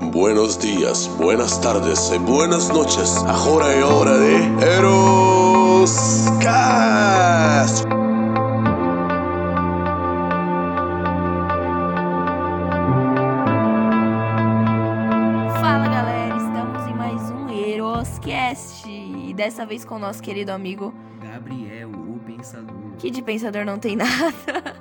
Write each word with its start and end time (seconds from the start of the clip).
Buenos 0.00 0.58
días, 0.58 1.08
buenas 1.18 1.60
tardes 1.60 2.10
y 2.12 2.18
buenas 2.18 2.68
noches. 2.70 3.16
Ahora 3.26 3.72
es 3.74 3.84
hora 3.84 4.16
de 4.16 4.36
Eros 4.76 6.24
Cast. 6.40 7.84
Fala 15.60 15.88
galera, 15.88 16.36
estamos 16.36 16.88
em 16.88 16.94
mais 16.94 17.30
um 17.30 17.48
Eroscast 17.50 18.88
e 18.88 19.34
dessa 19.34 19.66
vez 19.66 19.84
com 19.84 19.96
o 19.96 19.98
nosso 19.98 20.22
querido 20.22 20.50
amigo 20.50 20.94
Gabriel, 21.22 21.90
o 21.90 22.18
pensador, 22.20 22.74
que 22.98 23.10
de 23.10 23.22
pensador 23.22 23.64
não 23.64 23.78
tem 23.78 23.94
nada. 23.96 24.74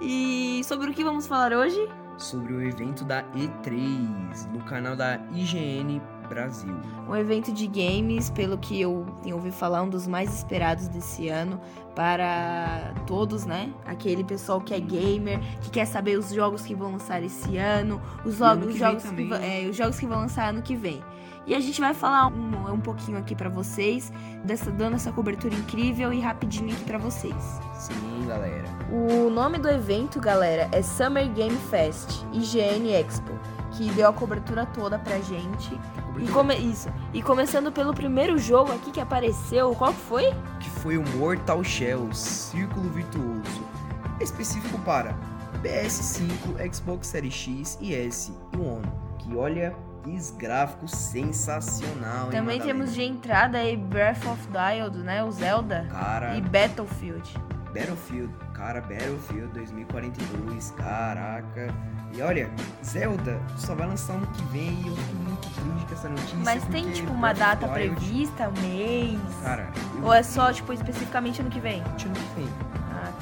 E 0.00 0.62
sobre 0.64 0.90
o 0.90 0.94
que 0.94 1.02
vamos 1.04 1.26
falar 1.26 1.52
hoje? 1.52 1.88
Sobre 2.22 2.52
o 2.52 2.62
evento 2.62 3.04
da 3.04 3.22
E3 3.32 4.50
no 4.52 4.60
canal 4.64 4.94
da 4.94 5.16
IGN 5.32 6.00
Brasil. 6.28 6.74
Um 7.08 7.16
evento 7.16 7.52
de 7.52 7.66
games, 7.66 8.30
pelo 8.30 8.56
que 8.56 8.80
eu 8.80 9.04
tenho 9.22 9.34
ouvido 9.34 9.52
falar, 9.52 9.82
um 9.82 9.88
dos 9.88 10.06
mais 10.06 10.32
esperados 10.32 10.86
desse 10.86 11.28
ano 11.28 11.60
para 11.94 12.94
todos, 13.06 13.44
né? 13.44 13.74
Aquele 13.84 14.22
pessoal 14.22 14.60
que 14.60 14.72
é 14.72 14.78
gamer, 14.78 15.40
que 15.60 15.70
quer 15.70 15.86
saber 15.86 16.16
os 16.16 16.32
jogos 16.32 16.62
que 16.62 16.74
vão 16.74 16.92
lançar 16.92 17.22
esse 17.22 17.56
ano, 17.56 18.00
os, 18.24 18.40
ano 18.40 18.70
jogos, 18.70 19.02
que 19.02 19.12
os 19.12 19.18
jogos, 19.18 19.38
que, 19.40 19.44
é, 19.44 19.68
os 19.68 19.76
jogos 19.76 19.98
que 19.98 20.06
vão 20.06 20.20
lançar 20.20 20.48
ano 20.50 20.62
que 20.62 20.76
vem. 20.76 21.02
E 21.46 21.54
a 21.54 21.60
gente 21.60 21.80
vai 21.80 21.94
falar 21.94 22.28
um, 22.28 22.74
um 22.74 22.80
pouquinho 22.80 23.18
aqui 23.18 23.34
pra 23.34 23.48
vocês, 23.48 24.12
dessa, 24.44 24.70
dando 24.70 24.96
essa 24.96 25.10
cobertura 25.10 25.54
incrível 25.54 26.12
e 26.12 26.20
rapidinho 26.20 26.72
aqui 26.72 26.84
pra 26.84 26.98
vocês. 26.98 27.60
Sim, 27.74 28.26
galera. 28.26 28.68
O 28.90 29.30
nome 29.30 29.58
do 29.58 29.68
evento, 29.68 30.20
galera, 30.20 30.68
é 30.70 30.82
Summer 30.82 31.28
Game 31.30 31.56
Fest 31.70 32.24
IGN 32.32 32.92
Expo, 32.92 33.32
que 33.72 33.90
deu 33.92 34.08
a 34.08 34.12
cobertura 34.12 34.66
toda 34.66 34.98
pra 34.98 35.18
gente. 35.20 35.72
E 36.18 36.28
come... 36.28 36.54
Isso. 36.56 36.88
E 37.14 37.22
começando 37.22 37.72
pelo 37.72 37.94
primeiro 37.94 38.36
jogo 38.36 38.72
aqui 38.72 38.90
que 38.90 39.00
apareceu, 39.00 39.74
qual 39.74 39.92
foi? 39.92 40.32
Que 40.60 40.68
foi 40.68 40.98
o 40.98 41.08
Mortal 41.16 41.64
Shell 41.64 42.12
Círculo 42.12 42.90
Virtuoso, 42.90 43.64
específico 44.20 44.78
para 44.80 45.16
PS5, 45.62 46.74
Xbox 46.74 47.06
Series 47.06 47.34
X 47.34 47.78
e 47.80 47.94
S 47.94 48.32
e 48.52 48.56
One. 48.56 48.86
Que 49.18 49.34
olha, 49.34 49.74
que 50.04 50.30
gráfico 50.32 50.86
sensacional, 50.88 52.26
hein, 52.26 52.30
Também 52.30 52.58
Madalena? 52.58 52.64
temos 52.64 52.94
de 52.94 53.02
entrada 53.02 53.58
aí 53.58 53.76
Breath 53.76 54.24
of 54.26 54.48
the 54.48 54.58
Wild, 54.82 54.98
né? 54.98 55.22
O 55.24 55.30
Zelda. 55.30 55.86
Cara, 55.90 56.36
E 56.36 56.40
Battlefield. 56.40 57.34
Battlefield, 57.72 58.32
cara, 58.54 58.80
Battlefield 58.80 59.52
2042, 59.52 60.72
caraca. 60.72 61.72
E 62.12 62.20
olha, 62.22 62.50
Zelda 62.84 63.40
só 63.56 63.74
vai 63.76 63.86
lançar 63.86 64.14
ano 64.14 64.26
que 64.28 64.42
vem 64.46 64.72
e 64.82 64.88
eu 64.88 64.94
tô 64.96 65.14
muito 65.22 65.40
triste 65.48 65.86
com 65.86 65.94
essa 65.94 66.08
notícia. 66.08 66.38
Mas 66.44 66.64
tem, 66.64 66.90
tipo, 66.90 67.12
uma 67.12 67.32
data 67.32 67.66
Wild- 67.68 67.94
prevista, 67.94 68.48
um 68.48 68.60
mês? 68.60 69.20
Cara, 69.44 69.68
eu 69.94 70.04
Ou 70.04 70.12
é 70.12 70.22
só, 70.24 70.52
tipo, 70.52 70.72
especificamente 70.72 71.40
ano 71.40 71.50
que 71.50 71.60
vem? 71.60 71.80
ano 72.08 72.14
que 72.16 72.34
vem. 72.40 72.48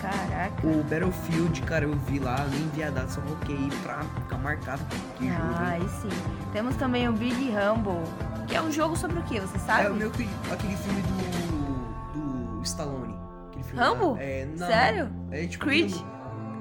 Caraca. 0.01 0.67
O 0.67 0.83
Battlefield, 0.85 1.63
cara, 1.63 1.85
eu 1.85 1.93
vi 2.07 2.19
lá, 2.19 2.47
nem 2.51 2.69
vi 2.69 2.83
a 2.85 2.91
data, 2.91 3.09
só 3.09 3.21
coloquei 3.21 3.69
pra 3.83 3.99
ficar 4.03 4.39
marcado. 4.39 4.83
Que 5.17 5.29
jogo, 5.29 5.41
Ah, 5.59 5.77
hein? 5.77 5.83
aí 5.83 5.89
sim. 5.89 6.09
Temos 6.53 6.77
também 6.77 7.09
o 7.09 7.13
Big 7.13 7.51
Rumble, 7.51 8.03
que 8.47 8.55
é 8.57 8.63
um 8.63 8.71
jogo 8.71 8.97
sobre 8.97 9.19
o 9.19 9.23
que, 9.25 9.41
você 9.41 9.59
sabe? 9.59 9.87
É 9.87 9.91
o 9.91 9.95
meu 9.95 10.11
que- 10.11 10.29
aquele 10.53 10.77
filme 10.77 11.03
do. 11.03 12.59
do 12.59 12.63
Stallone. 12.63 13.15
Aquele 13.49 13.65
filme 13.65 13.81
Rambo? 13.85 14.13
lá. 14.13 14.23
É, 14.23 14.47
não, 14.57 14.67
Sério? 14.67 15.11
É 15.31 15.47
tipo. 15.47 15.65
Creed? 15.65 15.95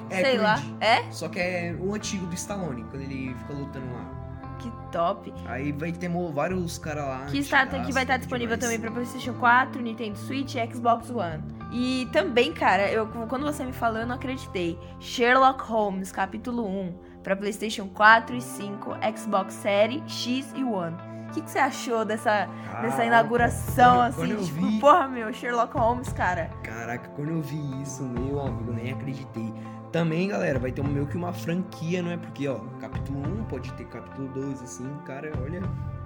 É, 0.10 0.22
Sei 0.22 0.38
lá. 0.38 0.56
Creed. 0.56 0.76
É? 0.82 1.12
Só 1.12 1.28
que 1.30 1.40
é 1.40 1.76
o 1.80 1.94
antigo 1.94 2.26
do 2.28 2.34
Stallone, 2.36 2.84
quando 2.86 3.02
ele 3.04 3.36
fica 3.40 3.54
lutando 3.54 3.86
lá. 3.94 4.18
Que 4.60 4.72
top. 4.92 5.32
Aí 5.46 5.72
vai 5.72 5.92
ter 5.92 6.10
vários 6.34 6.80
caras 6.80 7.06
lá. 7.06 7.26
Que, 7.28 7.38
está, 7.40 7.68
que 7.68 7.92
vai 7.94 8.04
estar 8.04 8.14
top 8.16 8.18
disponível 8.18 8.58
demais. 8.58 8.60
também 8.62 8.80
para 8.80 8.90
PlayStation 8.92 9.34
4, 9.40 9.82
Nintendo 9.82 10.18
Switch 10.18 10.56
e 10.56 10.74
Xbox 10.74 11.10
One. 11.12 11.44
E 11.72 12.08
também, 12.14 12.54
cara, 12.54 12.90
eu, 12.92 13.08
quando 13.28 13.44
você 13.46 13.64
me 13.66 13.74
falou, 13.74 14.00
eu 14.00 14.08
não 14.08 14.16
acreditei. 14.16 14.80
Sherlock 15.00 15.62
Holmes, 15.64 16.12
capítulo 16.12 16.66
1, 16.66 16.94
para 17.24 17.36
PlayStation 17.36 17.88
4 17.90 18.36
e 18.36 18.42
5, 18.42 18.92
Xbox 19.18 19.54
Series 19.54 20.04
X 20.12 20.54
e 20.56 20.64
One. 20.64 20.96
O 21.30 21.32
que, 21.34 21.42
que 21.42 21.52
você 21.52 21.60
achou 21.60 22.06
dessa, 22.06 22.46
dessa 22.46 22.80
Caraca, 22.98 23.06
inauguração, 23.06 23.96
quando- 23.98 24.02
assim? 24.08 24.16
quando 24.36 24.46
tipo, 24.46 24.62
vi- 24.66 24.80
porra, 24.80 25.08
meu, 25.10 25.34
Sherlock 25.34 25.78
Holmes, 25.78 26.14
cara. 26.14 26.50
Caraca, 26.64 27.10
quando 27.10 27.32
eu 27.32 27.42
vi 27.42 27.82
isso, 27.82 28.02
meu 28.04 28.40
amigo, 28.40 28.72
nem 28.72 28.94
acreditei. 28.94 29.54
Também, 29.92 30.30
galera, 30.30 30.58
vai 30.60 30.72
ter 30.72 30.82
um 30.82 30.88
meio 30.88 31.06
que 31.08 31.18
uma 31.18 31.34
franquia, 31.34 32.02
não 32.02 32.12
é? 32.12 32.18
Porque, 32.18 32.48
ó, 32.48 32.60
capítulo 32.80 33.20
1 33.20 33.44
pode 33.46 33.72
ter 33.74 33.86
capítulo 33.88 34.28
2, 34.30 34.62
assim, 34.62 34.90
cara, 35.06 35.32
olha. 35.44 35.62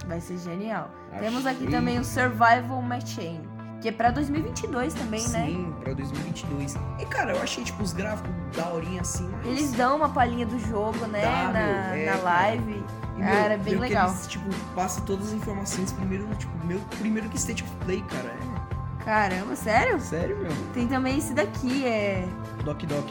Vai 0.08 0.20
ser 0.20 0.38
genial. 0.40 0.90
Temos 1.20 1.46
aqui 1.46 1.64
achei- 1.66 1.72
também 1.72 2.00
o 2.00 2.04
Survival 2.04 2.82
Machine, 2.82 3.42
que 3.82 3.90
é 3.90 3.92
pra 3.92 4.12
2022 4.12 4.94
também, 4.94 5.28
né? 5.30 5.46
Sim, 5.48 5.74
pra 5.82 5.94
2022. 5.94 6.76
E, 7.00 7.06
cara, 7.06 7.34
eu 7.34 7.42
achei, 7.42 7.64
tipo, 7.64 7.82
os 7.82 7.94
gráficos 7.94 8.32
daorinha 8.56 9.02
assim, 9.02 9.28
mas... 9.32 9.48
Eles 9.48 9.72
dão 9.72 9.98
uma 9.98 10.10
palhinha 10.10 10.46
do 10.46 10.60
jogo, 10.60 11.06
né? 11.08 11.22
Dá, 11.22 11.52
na, 11.52 11.52
meu, 11.52 12.02
é, 12.02 12.06
na 12.06 12.22
live. 12.22 12.72
E, 12.72 13.20
meu, 13.20 13.28
Cara, 13.28 13.54
é 13.56 13.58
bem 13.58 13.74
que 13.74 13.80
legal. 13.80 14.10
Eles, 14.10 14.28
tipo, 14.28 14.46
passam 14.76 15.04
todas 15.04 15.28
as 15.28 15.34
informações 15.34 15.92
primeiro, 15.92 16.28
tipo, 16.36 16.66
meu, 16.66 16.80
primeiro 17.00 17.28
que 17.28 17.38
State 17.38 17.64
of 17.64 17.76
Play, 17.86 18.04
cara. 18.04 18.30
É, 18.30 19.04
Caramba, 19.04 19.56
sério? 19.56 20.00
sério, 20.00 20.38
meu. 20.38 20.52
Tem 20.74 20.88
também 20.88 21.18
esse 21.18 21.34
daqui, 21.34 21.84
é. 21.84 22.28
Doc 22.64 22.84
Doc 22.84 23.10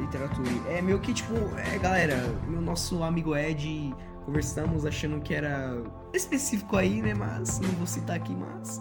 Literatura. 0.00 0.50
É 0.68 0.82
meio 0.82 0.98
que, 0.98 1.14
tipo, 1.14 1.34
é, 1.56 1.78
galera, 1.78 2.16
meu 2.48 2.60
nosso 2.60 3.04
amigo 3.04 3.36
Ed, 3.36 3.94
conversamos 4.24 4.84
achando 4.84 5.20
que 5.20 5.32
era 5.32 5.80
específico 6.12 6.76
aí, 6.76 7.00
né? 7.00 7.14
Mas, 7.14 7.60
não 7.60 7.70
vou 7.70 7.86
citar 7.86 8.16
aqui, 8.16 8.34
mas. 8.34 8.80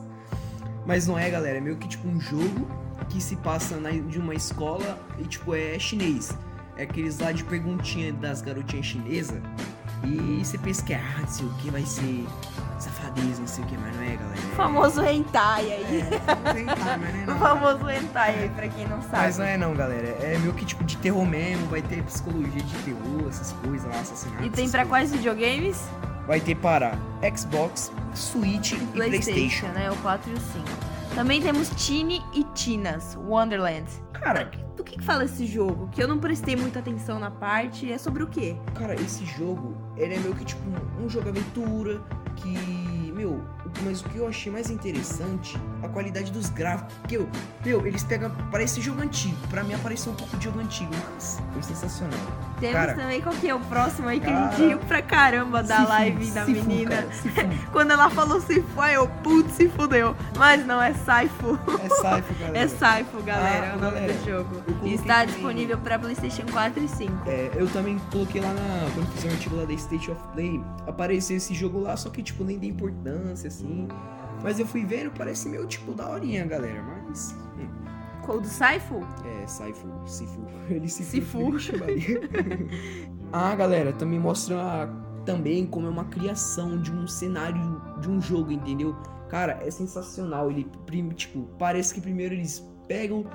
Mas 0.88 1.06
não 1.06 1.20
é, 1.20 1.30
galera, 1.30 1.58
é 1.58 1.62
meio 1.62 1.75
que, 1.75 1.86
tipo, 1.86 2.08
um 2.08 2.20
jogo 2.20 2.66
que 3.09 3.22
se 3.22 3.36
passa 3.36 3.75
na, 3.75 3.92
de 3.92 4.18
uma 4.18 4.34
escola 4.34 4.98
e, 5.20 5.25
tipo, 5.25 5.53
é 5.53 5.78
chinês. 5.78 6.36
É 6.78 6.84
aqueles 6.84 7.20
lá 7.20 7.34
de 7.34 7.44
perguntinha 7.44 8.14
das 8.14 8.42
garotinhas 8.42 8.86
chinesas. 8.86 9.42
E 10.03 10.46
você 10.46 10.58
pensa 10.58 10.86
que, 10.86 10.94
ah, 10.94 11.16
não 11.20 11.28
sei 11.28 11.46
o 11.46 11.53
que, 11.56 11.70
vai 11.70 11.81
ser 11.81 12.25
safadeza, 12.80 13.40
não 13.40 13.48
sei 13.48 13.64
o 13.66 13.68
que, 13.68 13.78
mas 13.78 13.96
não 13.96 14.03
é, 14.03 14.16
galera. 14.16 14.40
O 14.40 14.56
famoso 14.56 15.03
hentai 15.03 15.72
aí. 15.74 16.02
É, 16.02 16.09
mas 16.44 16.66
não 16.66 17.31
é 17.31 17.36
O 17.36 17.40
famoso 17.40 17.90
hentai 17.90 18.44
aí, 18.44 18.50
pra 18.50 18.69
quem 18.69 18.88
não 18.88 19.02
sabe. 19.02 19.18
Mas 19.18 19.38
não 19.38 19.46
é 19.46 19.58
não, 19.58 19.74
galera. 19.74 20.08
É 20.22 20.38
meio 20.38 20.54
que 20.54 20.64
tipo 20.64 20.86
de 20.86 20.96
terror 20.98 21.25
mesmo, 21.25 21.68
vai 21.68 21.81
ter 21.81 22.02
psicologia 22.04 22.62
de 22.62 22.75
terror, 22.84 23.28
essas 23.28 23.52
coisas 23.52 23.92
lá, 23.92 24.00
assassinato. 24.00 24.44
E 24.44 24.50
tem 24.50 24.69
pra 24.69 24.86
coisas. 24.86 24.90
quais 24.90 25.12
videogames? 25.12 25.84
Vai 26.28 26.42
ter 26.42 26.56
para 26.56 26.98
Xbox, 27.36 27.92
Switch 28.14 28.74
e 28.74 28.78
Playstation. 28.88 29.68
né? 29.68 29.90
O 29.90 29.96
4 29.98 30.30
e 30.30 30.34
o 30.34 30.38
5. 30.40 30.66
Também 31.16 31.42
temos 31.42 31.70
Tini 31.70 32.22
e 32.34 32.44
Tinas, 32.54 33.16
Wonderland. 33.16 33.90
Cara, 34.14 34.52
Do 34.76 34.84
que, 34.84 34.98
que 34.98 35.04
fala 35.04 35.24
esse 35.26 35.46
jogo? 35.46 35.88
Que 35.92 36.04
eu 36.04 36.08
não 36.08 36.20
prestei 36.20 36.56
muita 36.56 36.80
atenção 36.80 37.18
na 37.20 37.32
parte. 37.32 37.92
É 37.92 37.98
sobre 37.98 38.24
o 38.24 38.28
quê? 38.28 38.56
cara, 38.76 38.94
esse 38.96 39.26
jogo, 39.26 39.76
ele 39.96 40.16
é 40.16 40.20
meio 40.20 40.36
que 40.36 40.44
tipo 40.46 40.62
um 41.02 41.10
jogo 41.10 41.30
aventura 41.30 42.02
que, 42.36 43.06
meu, 43.18 43.42
mas 43.84 44.02
o 44.02 44.04
que 44.06 44.18
eu 44.18 44.28
achei 44.28 44.52
mais 44.52 44.70
interessante, 44.70 45.58
a 45.84 45.90
qualidade 45.90 46.32
dos 46.32 46.50
gráficos. 46.50 46.94
Porque, 47.02 47.18
eu- 47.18 47.28
meu, 47.66 47.86
eles 47.88 48.04
pegam, 48.04 48.32
parece 48.52 48.80
jogo 48.80 49.02
antigo. 49.02 49.36
Pra 49.50 49.64
mim 49.64 49.74
apareceu 49.74 50.12
um 50.12 50.16
pouco 50.16 50.38
de 50.38 50.46
jogo 50.46 50.60
antigo, 50.60 50.92
mas 51.14 51.42
foi 51.54 51.64
sensacional. 51.64 52.20
Temos 52.60 52.76
Cara. 52.76 52.94
também 52.96 53.22
qual 53.22 53.36
que 53.36 53.48
é 53.50 53.54
o 53.54 53.60
próximo 53.60 54.08
aí 54.08 54.20
que 54.20 54.28
a 54.28 54.34
Cara. 54.34 54.52
gente 54.52 54.68
riu 54.68 54.78
pra 54.80 55.02
caramba 55.02 55.62
da 55.64 55.76
Se 55.78 55.82
fu- 55.84 55.88
live 55.90 56.32
da 56.32 56.46
se 56.46 56.56
fu, 56.56 56.66
menina. 56.68 56.90
cara, 56.92 57.08
se. 57.12 57.30
Quando 57.72 57.92
ela 57.92 58.10
falou 58.10 58.40
Sifu, 58.42 58.82
aí 58.82 58.96
eu, 58.96 59.08
putz, 59.24 59.54
se 59.54 59.68
fudeu. 59.70 60.16
Mas 60.38 60.66
não, 60.66 60.82
é 60.82 60.94
Saifu. 60.94 61.60
É 61.84 61.90
Saifu, 61.90 62.34
galera. 62.40 62.60
É 62.60 62.68
Saifu, 62.68 63.22
galera, 63.24 63.66
Ah, 63.66 63.74
é 63.74 63.76
o 63.76 63.80
nome 63.82 64.14
do 64.14 64.26
jogo. 64.26 64.64
E 64.84 64.94
está 64.94 65.26
disponível 65.26 65.78
pra 65.78 66.00
PlayStation 66.00 66.46
4 66.52 66.84
e 66.84 66.88
5. 66.88 67.14
É, 67.28 67.52
eu 67.56 67.68
também 67.68 68.00
coloquei 68.12 68.42
lá 68.42 68.54
na. 68.54 68.90
Quando 68.94 69.08
fiz 69.14 69.24
o 69.26 69.28
artigo 69.28 69.56
lá 69.58 69.66
da 69.66 69.74
State 69.74 70.10
of 70.12 70.20
Play, 70.34 70.60
apareceu 70.88 71.38
esse 71.38 71.54
jogo 71.54 71.80
lá, 71.80 71.96
só 71.98 72.10
que 72.10 72.24
tipo, 72.24 72.44
nem 72.44 72.58
dei 72.58 72.70
importância, 72.70 73.06
assim. 73.45 73.88
Mas 74.44 74.59
eu 74.59 74.65
fui 74.65 74.86
vendo, 74.86 75.12
parece 75.12 75.50
meio 75.50 75.65
tipo 75.65 75.94
da 75.94 76.09
horinha, 76.09 76.45
galera. 76.45 76.81
Mas. 77.07 77.36
hum, 77.57 77.68
Qual 78.24 78.39
do 78.39 78.48
Saifu? 78.48 79.01
é, 79.25 79.48
Saifu, 79.48 79.88
Sifu. 80.06 80.45
Ele 80.69 80.88
se 80.88 81.04
Sifu. 81.04 81.51
Ah, 83.31 83.54
galera, 83.56 83.92
também 83.92 84.18
mostra 84.19 84.89
também 85.25 85.65
como 85.65 85.86
é 85.86 85.89
uma 85.89 86.06
criação 86.06 86.81
de 86.81 86.89
um 86.92 87.06
cenário 87.06 87.81
de 88.00 88.09
um 88.09 88.21
jogo, 88.21 88.51
entendeu? 88.51 88.95
Cara, 89.27 89.60
é 89.62 89.69
sensacional. 89.69 90.50
Ele, 90.50 90.65
tipo, 91.13 91.44
parece 91.60 91.94
que 91.94 92.00
primeiro 92.00 92.33
eles 92.33 92.65
pegam, 92.88 93.25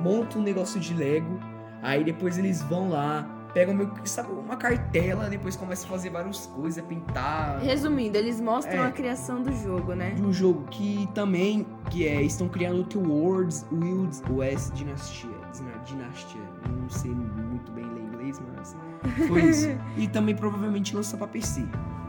montam 0.00 0.40
um 0.40 0.44
negócio 0.44 0.78
de 0.78 0.94
Lego, 0.94 1.40
aí 1.82 2.04
depois 2.04 2.38
eles 2.38 2.62
vão 2.62 2.90
lá, 2.90 3.41
pegam 3.52 3.74
meio 3.74 3.90
que, 3.90 4.08
sabe, 4.08 4.32
uma 4.32 4.56
cartela, 4.56 5.28
depois 5.28 5.56
começam 5.56 5.86
a 5.86 5.90
fazer 5.90 6.10
várias 6.10 6.46
coisas, 6.46 6.82
pintar. 6.84 7.58
Resumindo, 7.60 8.16
eles 8.16 8.40
mostram 8.40 8.82
É. 8.84 8.86
a 8.86 8.90
criação 8.90 9.42
do 9.42 9.52
jogo, 9.52 9.94
né? 9.94 10.14
Um 10.18 10.32
jogo 10.32 10.64
que 10.70 11.08
também, 11.14 11.66
que 11.90 12.06
é, 12.06 12.22
estão 12.22 12.48
criando 12.48 12.80
o 12.80 12.84
The 12.84 12.98
Worlds, 12.98 13.66
Wilds 13.72 14.22
West 14.30 14.72
Dinastia, 14.72 15.30
Dina- 15.52 15.78
Dinastia, 15.84 16.40
não 16.80 16.88
sei 16.88 17.10
muito 17.10 17.70
bem 17.72 17.84
ler 17.84 18.00
inglês, 18.02 18.40
mas 18.56 18.76
foi 19.28 19.42
isso. 19.44 19.68
e 19.96 20.08
também 20.08 20.34
provavelmente 20.34 20.94
lança 20.96 21.16
pra 21.16 21.26
PC. 21.26 21.64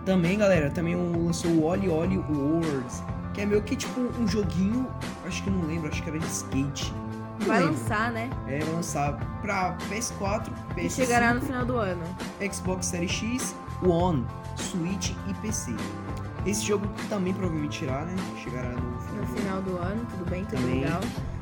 Também, 0.06 0.38
galera, 0.38 0.70
também 0.70 0.96
lançou 0.96 1.50
o 1.52 1.64
Oli 1.64 1.88
Oli 1.90 2.18
Worlds, 2.18 3.04
que 3.34 3.42
é 3.42 3.46
meio 3.46 3.62
que 3.64 3.76
tipo 3.76 4.00
um 4.20 4.28
joguinho, 4.28 4.88
acho 5.26 5.44
que 5.44 5.50
não 5.50 5.66
lembro, 5.66 5.88
acho 5.90 6.04
que 6.04 6.10
era 6.10 6.20
de 6.20 6.26
skate. 6.28 6.94
Não 7.44 7.54
Vai 7.54 7.60
lembro. 7.64 7.74
lançar, 7.80 8.12
né? 8.12 8.30
É, 8.48 8.60
lançar 8.74 9.14
pra 9.42 9.76
PS4, 9.90 10.48
E 10.78 10.82
PS5, 10.82 10.90
chegará 10.96 11.34
no 11.34 11.42
final 11.42 11.66
do 11.66 11.78
ano. 11.78 12.04
Xbox 12.52 12.86
Series 12.88 13.12
X, 13.12 13.56
One, 13.86 14.26
Switch 14.58 15.12
e 15.28 15.34
PC. 15.36 15.74
Esse 16.46 16.66
jogo 16.66 16.86
também 17.10 17.34
provavelmente 17.34 17.84
irá, 17.86 18.02
né? 18.06 18.16
Chegará 18.44 18.70
no 18.70 19.00
final. 19.02 19.16
No 19.16 19.26
do 19.26 19.34
final 19.42 19.62
do 19.62 19.78
ano, 19.78 20.06
tudo 20.12 20.30
bem, 20.30 20.44
tudo 20.46 20.62
Também. 20.62 20.82
legal. 20.82 21.02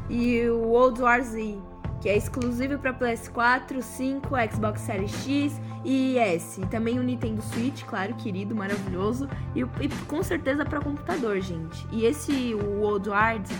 E 0.09 0.47
o 0.49 0.59
World 0.59 1.01
War 1.01 1.23
Z, 1.23 1.57
que 1.99 2.09
é 2.09 2.17
exclusivo 2.17 2.77
para 2.77 2.93
PS4, 2.93 3.81
5, 3.81 4.29
Xbox 4.53 4.81
Series 4.81 5.11
X 5.25 5.61
e 5.83 6.17
S. 6.19 6.61
E 6.61 6.65
também 6.67 6.99
o 6.99 7.03
Nintendo 7.03 7.41
Switch, 7.41 7.83
claro, 7.85 8.13
querido, 8.15 8.55
maravilhoso. 8.55 9.27
E, 9.55 9.61
e 9.61 9.89
com 10.07 10.21
certeza 10.21 10.63
para 10.65 10.79
computador, 10.79 11.39
gente. 11.41 11.87
E 11.91 12.05
esse 12.05 12.53
o 12.53 12.81
World 12.81 13.09
War 13.09 13.37
Z 13.43 13.55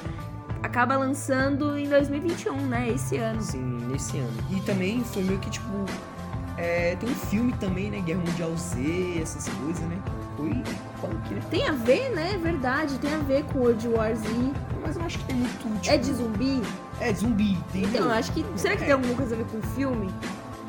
acaba 0.64 0.96
lançando 0.98 1.78
em 1.78 1.88
2021, 1.88 2.56
né? 2.68 2.90
Esse 2.90 3.18
ano. 3.18 3.42
Sim, 3.42 3.78
nesse 3.90 4.18
ano. 4.18 4.34
E 4.52 4.60
também 4.62 5.04
foi 5.04 5.24
meio 5.24 5.40
que 5.40 5.50
tipo. 5.50 5.68
é, 6.58 6.96
tem 6.98 7.10
um 7.10 7.16
filme 7.16 7.54
também, 7.54 7.90
né? 7.92 8.00
Guerra 8.02 8.20
Mundial 8.20 8.56
Z, 8.56 9.20
essas 9.22 9.48
coisas, 9.50 9.82
né? 9.88 9.98
Foi 10.38 10.50
punk, 11.02 11.34
né? 11.34 11.42
Tem 11.50 11.68
a 11.68 11.72
ver, 11.72 12.10
né? 12.16 12.34
É 12.34 12.38
verdade, 12.38 12.98
tem 13.00 13.14
a 13.14 13.18
ver 13.20 13.44
com 13.46 13.60
World 13.60 13.88
War 13.88 14.16
Z. 14.16 14.28
Mas 14.82 14.96
eu 14.96 15.04
acho 15.04 15.20
que 15.20 15.26
tem 15.26 15.36
muito. 15.36 15.80
Tipo, 15.82 15.94
É 15.94 15.98
de 15.98 16.14
zumbi? 16.14 16.62
É, 17.00 17.12
de 17.12 17.20
zumbi, 17.20 17.52
entendeu? 17.54 17.90
Então, 17.90 18.06
eu 18.06 18.12
acho 18.12 18.32
que. 18.32 18.46
Será 18.56 18.76
que 18.76 18.84
É. 18.84 18.86
tem 18.86 18.94
alguma 18.94 19.16
coisa 19.16 19.36
a 19.36 19.38
ver 19.38 19.46
com 19.46 19.58
o 19.58 19.62
filme? 19.76 20.10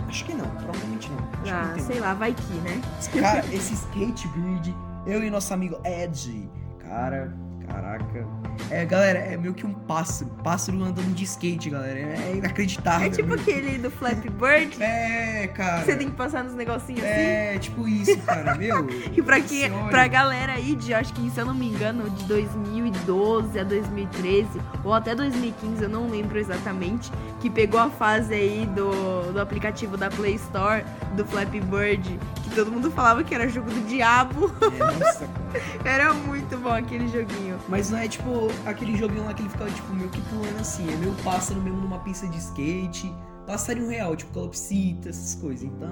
Acho 0.09 0.25
que 0.27 0.35
não, 0.35 0.45
provavelmente 0.47 1.11
não. 1.11 1.19
Acho 1.19 1.43
que 1.45 1.51
Ah, 1.51 1.65
não 1.69 1.75
tem. 1.75 1.85
sei 1.85 2.01
lá, 2.01 2.13
vai 2.15 2.35
que, 2.35 2.53
né? 2.55 2.81
Cara, 3.19 3.45
esse 3.51 3.73
Skatebird, 3.75 4.75
eu 5.07 5.25
e 5.25 5.31
nosso 5.31 5.55
amigo 5.55 5.79
Ed, 5.85 6.51
cara, 6.81 7.33
caraca. 7.67 8.27
É, 8.71 8.85
galera, 8.85 9.19
é 9.19 9.37
meio 9.37 9.55
que 9.55 9.67
um 9.67 9.73
pássaro, 9.73 10.31
pássaro 10.43 10.83
andando 10.83 11.15
de 11.15 11.25
skate, 11.25 11.71
galera. 11.71 11.99
É 11.99 12.35
inacreditável. 12.37 13.07
É 13.07 13.11
tipo 13.11 13.35
aquele 13.35 13.79
do 13.79 13.91
Flappy 13.91 14.29
Bird. 14.31 14.83
É, 14.83 15.47
cara. 15.49 15.85
Você 15.85 15.97
tem 15.97 16.11
que 16.11 16.17
passar 16.17 16.45
nos 16.45 16.55
negocinhos 16.55 17.03
assim. 17.03 17.11
É, 17.11 17.59
tipo 17.59 17.87
isso, 17.89 18.19
cara, 18.23 18.55
meu. 18.59 18.87
E 19.13 19.23
pra, 19.23 19.41
quem, 19.41 19.63
Senhora. 19.63 19.91
pra 19.91 20.07
galera 20.09 20.53
aí 20.53 20.75
de, 20.75 20.95
acho 20.95 21.13
que 21.13 21.31
se 21.31 21.41
eu 21.41 21.47
não 21.47 21.55
me 21.55 21.69
engano, 21.69 22.09
de 22.11 22.25
2012 22.25 23.59
a 23.59 23.65
2013, 23.65 24.49
ou 24.85 24.93
até 24.93 25.15
2015, 25.15 25.83
eu 25.83 25.89
não 25.89 26.09
lembro 26.09 26.39
exatamente, 26.39 27.11
que 27.41 27.51
pegou 27.51 27.81
a 27.81 27.91
fase 27.91 28.35
aí 28.35 28.67
do, 28.67 29.33
do 29.33 29.41
aplicativo 29.41 29.97
da 29.97 30.11
Play 30.11 30.35
Store, 30.35 30.85
do 31.17 31.25
Flappy 31.25 31.61
Bird, 31.61 32.19
que 32.43 32.51
todo 32.51 32.71
mundo 32.71 32.91
falava 32.91 33.23
que 33.25 33.35
era 33.35 33.49
jogo 33.49 33.71
do 33.71 33.87
diabo. 33.87 34.53
É, 34.63 34.79
nossa, 34.79 35.27
cara. 35.27 35.42
Era 35.85 36.13
muito 36.15 36.57
bom 36.59 36.71
aquele 36.73 37.09
joguinho. 37.09 37.59
Mas 37.69 37.91
não 37.91 37.99
é 37.99 38.09
tipo 38.09 38.49
aquele 38.67 38.97
joguinho 38.97 39.25
lá 39.25 39.35
que 39.35 39.43
ele 39.43 39.49
ficava, 39.51 39.71
tipo, 39.71 39.93
meio 39.95 40.09
que 40.11 40.21
pulando 40.23 40.61
assim. 40.61 40.91
É 40.93 40.97
meio 40.97 41.15
pássaro 41.25 41.61
mesmo 41.61 41.81
numa 41.81 41.99
pista 42.01 42.27
de 42.27 42.39
skate. 42.39 43.13
Passarinho 43.47 43.89
real, 43.89 44.15
tipo 44.15 44.33
calopsita, 44.33 45.09
essas 45.09 45.35
coisas. 45.35 45.65
Então, 45.65 45.91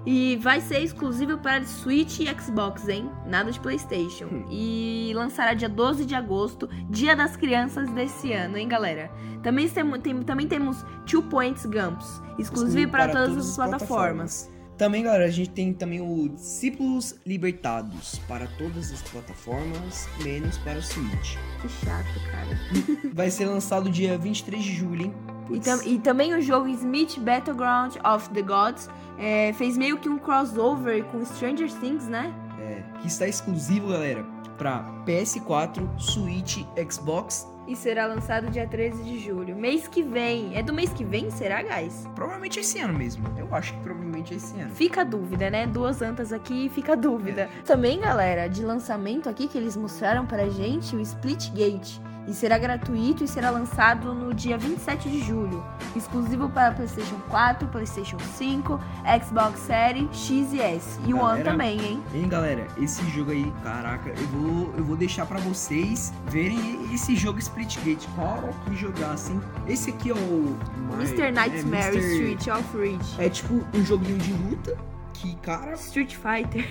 E 0.05 0.37
vai 0.43 0.61
ser 0.61 0.81
exclusivo 0.81 1.39
para 1.39 1.65
Switch 1.65 2.19
e 2.21 2.27
Xbox, 2.41 2.89
hein? 2.89 3.09
Nada 3.25 3.53
de 3.53 3.61
PlayStation. 3.61 4.25
Hum. 4.27 4.45
E 4.50 5.12
lançará 5.15 5.55
dia 5.55 5.69
12 5.69 6.05
de 6.05 6.15
agosto, 6.15 6.69
Dia 6.91 7.15
das 7.15 7.37
Crianças 7.37 7.88
desse 7.91 8.33
ano, 8.33 8.56
hein, 8.56 8.67
galera? 8.67 9.12
Também, 9.45 9.69
tem- 9.69 10.23
também 10.23 10.49
temos 10.49 10.85
Two 11.06 11.23
Points 11.23 11.65
Gumps, 11.67 12.21
exclusivo 12.37 12.91
para, 12.91 13.12
todas, 13.12 13.49
as 13.50 13.55
plataformas. 13.56 14.50
Também, 14.82 15.05
galera, 15.05 15.26
a 15.26 15.31
gente 15.31 15.50
tem 15.50 15.73
também 15.73 16.00
o 16.00 16.29
Discípulos 16.31 17.14
Libertados 17.25 18.19
para 18.26 18.49
todas 18.58 18.90
as 18.93 19.00
plataformas, 19.02 20.08
menos 20.25 20.58
para 20.58 20.76
o 20.81 20.82
Switch. 20.82 21.37
Que 21.61 21.69
chato, 21.69 22.20
cara. 22.32 22.58
Vai 23.14 23.31
ser 23.31 23.46
lançado 23.46 23.88
dia 23.88 24.19
23 24.19 24.61
de 24.61 24.75
julho, 24.75 25.02
hein? 25.05 25.14
E, 25.52 25.61
tam- 25.61 25.84
e 25.84 26.00
também 26.00 26.34
o 26.34 26.43
jogo 26.43 26.67
Smith 26.67 27.17
Battleground 27.20 27.94
of 28.05 28.29
the 28.31 28.43
Gods 28.43 28.90
é, 29.19 29.52
fez 29.52 29.79
meio 29.79 29.99
que 29.99 30.08
um 30.08 30.19
crossover 30.19 31.05
com 31.05 31.25
Stranger 31.25 31.73
Things, 31.75 32.08
né? 32.08 32.35
é, 32.58 32.82
que 33.00 33.06
está 33.06 33.28
exclusivo, 33.28 33.87
galera, 33.90 34.25
para 34.58 34.82
PS4, 35.06 35.88
Switch, 35.96 36.58
Xbox. 36.90 37.46
E 37.67 37.76
será 37.76 38.06
lançado 38.06 38.50
dia 38.50 38.67
13 38.67 39.03
de 39.05 39.19
julho. 39.19 39.55
Mês 39.55 39.87
que 39.87 40.03
vem. 40.03 40.56
É 40.56 40.62
do 40.62 40.73
mês 40.73 40.93
que 40.93 41.05
vem, 41.05 41.31
será, 41.31 41.62
guys? 41.62 42.09
Provavelmente 42.14 42.59
esse 42.59 42.81
ano 42.81 42.93
mesmo. 42.93 43.25
Eu 43.38 43.55
acho 43.55 43.73
que 43.75 43.81
provavelmente 43.81 44.35
esse 44.35 44.59
ano. 44.61 44.75
Fica 44.75 45.03
a 45.03 45.05
dúvida, 45.05 45.49
né? 45.49 45.67
Duas 45.67 46.03
antas 46.03 46.32
aqui, 46.32 46.69
fica 46.69 46.93
a 46.93 46.97
dúvida. 46.97 47.49
Também, 47.64 48.00
galera, 48.00 48.49
de 48.49 48.64
lançamento 48.64 49.29
aqui 49.29 49.47
que 49.47 49.56
eles 49.56 49.76
mostraram 49.76 50.26
pra 50.26 50.49
gente, 50.49 50.97
o 50.97 51.00
Splitgate. 51.00 52.00
E 52.27 52.33
será 52.33 52.57
gratuito 52.57 53.25
e 53.25 53.29
será 53.29 53.51
lançado 53.51 54.15
no 54.15 54.33
dia 54.33 54.57
27 54.57 55.11
de 55.11 55.21
julho. 55.21 55.65
Exclusivo 55.95 56.49
para 56.49 56.73
PlayStation 56.73 57.17
4, 57.29 57.69
PlayStation 57.69 58.19
5, 58.19 58.81
Xbox 59.25 59.61
Series, 59.61 60.09
X 60.17 60.53
e 60.53 60.61
S. 60.61 61.01
E 61.07 61.13
o 61.13 61.19
One 61.19 61.43
também, 61.43 61.81
hein? 61.81 62.03
Hein, 62.15 62.29
galera, 62.29 62.67
esse 62.81 63.05
jogo 63.11 63.33
aí, 63.33 63.53
caraca, 63.63 64.11
eu 64.11 64.27
vou, 64.29 64.75
eu 64.77 64.85
vou 64.85 64.97
deixar 64.97 65.27
pra 65.27 65.39
vocês 65.41 66.13
verem 66.27 66.93
esse 66.95 67.17
jogo 67.17 67.39
Splitgate. 67.39 68.09
Cara, 68.17 68.53
que 68.65 68.77
jogar 68.77 69.13
assim. 69.13 69.41
Esse 69.67 69.91
aqui 69.91 70.11
é 70.11 70.15
o. 70.15 70.57
Mr. 70.95 71.33
Nightmare 71.33 71.97
é, 71.97 72.01
Mr. 72.01 72.35
Street 72.35 72.47
of 72.49 72.79
Rage. 72.79 73.21
É 73.21 73.29
tipo 73.29 73.65
um 73.75 73.85
joguinho 73.85 74.19
de 74.19 74.33
luta 74.33 74.92
que, 75.12 75.35
cara, 75.37 75.73
Street 75.75 76.14
Fighter. 76.17 76.64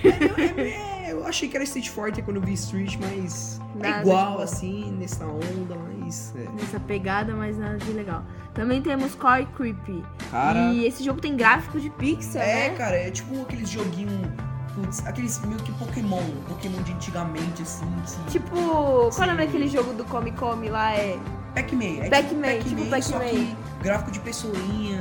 é, 0.58 1.12
eu 1.12 1.26
achei 1.26 1.48
que 1.48 1.56
era 1.56 1.64
Street 1.64 1.88
Fighter 1.88 2.24
quando 2.24 2.36
eu 2.36 2.42
vi 2.42 2.52
Street, 2.54 2.96
mas 3.00 3.60
Nada 3.74 3.98
é 3.98 4.00
igual 4.00 4.40
assim, 4.40 4.92
nessa 4.98 5.24
onda, 5.24 5.76
mas. 5.76 6.34
É. 6.36 6.48
Nessa 6.60 6.78
pegada, 6.80 7.34
mas 7.34 7.56
nada 7.58 7.78
de 7.78 7.92
legal. 7.92 8.22
Também 8.54 8.82
temos 8.82 9.14
Core 9.14 9.46
Creepy. 9.56 10.04
Cara. 10.30 10.72
E 10.72 10.84
esse 10.86 11.02
jogo 11.02 11.20
tem 11.20 11.36
gráfico 11.36 11.80
de 11.80 11.88
pixel, 11.90 12.42
É, 12.42 12.68
né? 12.68 12.74
cara, 12.76 12.96
é 12.96 13.10
tipo 13.10 13.40
aqueles 13.42 13.68
joguinhos. 13.70 14.28
Putz, 14.74 15.06
aqueles 15.06 15.38
meio 15.44 15.60
que 15.62 15.72
Pokémon. 15.72 16.22
Pokémon 16.48 16.82
de 16.82 16.92
antigamente, 16.92 17.62
assim. 17.62 17.84
que- 18.26 18.32
Tipo, 18.32 18.50
qual 18.50 19.10
é 19.10 19.24
o 19.24 19.26
nome 19.26 19.30
Sim. 19.30 19.36
daquele 19.36 19.68
jogo 19.68 19.92
do 19.94 20.04
Come 20.04 20.32
Come 20.32 20.68
lá? 20.70 20.92
É 20.94 21.18
Pac-Man. 21.54 22.04
É 22.04 22.08
Pac-Man, 22.08 22.58
tipo 22.66 22.82
só 23.02 23.18
Pac-Man. 23.18 23.30
que 23.30 23.56
gráfico 23.82 24.10
de 24.10 24.20
pessoinha. 24.20 25.00